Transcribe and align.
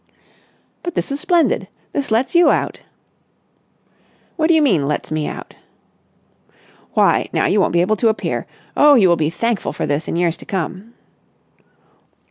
"But 0.81 0.95
this 0.95 1.11
is 1.11 1.19
splendid! 1.19 1.67
This 1.93 2.09
lets 2.09 2.33
you 2.33 2.49
out." 2.49 2.81
"What 4.35 4.47
do 4.47 4.55
you 4.55 4.61
mean? 4.63 4.87
Lets 4.87 5.11
me 5.11 5.27
out?" 5.27 5.53
"Why, 6.95 7.29
now 7.31 7.45
you 7.45 7.61
won't 7.61 7.71
be 7.73 7.81
able 7.81 7.97
to 7.97 8.09
appear. 8.09 8.47
Oh, 8.75 8.95
you 8.95 9.07
will 9.07 9.15
be 9.15 9.29
thankful 9.29 9.73
for 9.73 9.85
this 9.85 10.07
in 10.07 10.15
years 10.15 10.37
to 10.37 10.45
come." 10.47 10.95